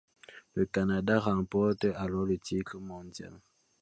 Le 0.55 0.65
Canada 0.65 1.19
remporte 1.19 1.85
alors 1.85 2.25
le 2.25 2.39
titre 2.39 2.79
mondial. 2.79 3.39